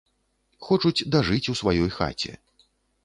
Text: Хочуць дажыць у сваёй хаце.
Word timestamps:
Хочуць 0.67 1.05
дажыць 1.17 1.43
у 1.53 1.57
сваёй 1.63 1.89
хаце. 2.01 2.31